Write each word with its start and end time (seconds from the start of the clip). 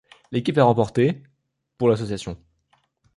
L'équipe 0.31 0.57
a 0.57 0.63
remporté 0.63 1.21
pour 1.77 1.87
l'association. 1.87 2.35